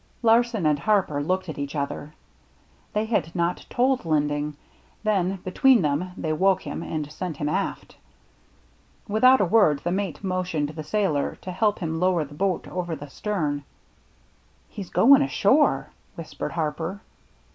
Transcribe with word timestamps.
Larsen 0.23 0.65
and 0.65 0.79
Harper 0.79 1.21
looked 1.21 1.47
at 1.47 1.59
each 1.59 1.75
other,— 1.75 2.15
they 2.93 3.05
had 3.05 3.35
not 3.35 3.63
told 3.69 4.03
Linding,— 4.03 4.55
then 5.03 5.35
between 5.43 5.83
them 5.83 6.11
they 6.17 6.33
woke 6.33 6.63
him 6.63 6.81
and 6.81 7.11
sent 7.11 7.37
him 7.37 7.47
aft. 7.47 7.95
Without 9.07 9.39
a 9.41 9.45
word 9.45 9.77
the 9.83 9.91
mate 9.91 10.23
motioned 10.23 10.69
the 10.69 10.83
sailor 10.83 11.35
to 11.41 11.51
help 11.51 11.77
him 11.77 11.99
lower 11.99 12.25
the 12.25 12.33
boat 12.33 12.67
over 12.67 12.95
the 12.95 13.09
stern. 13.11 13.63
"He's 14.69 14.89
goin' 14.89 15.21
ashore," 15.21 15.91
whispered 16.15 16.53
Harper. 16.53 17.01